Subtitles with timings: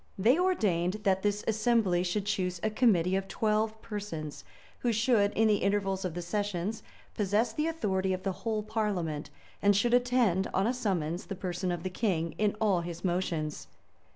[0.17, 4.43] They ordained, that this assembly should choose a committee of twelve persons,
[4.79, 6.81] who should, in the intervals of the sessions,
[7.13, 9.29] possess the authority of the whole parliament,
[9.61, 13.67] and should attend, on a summons, the person of the king, in all his motions.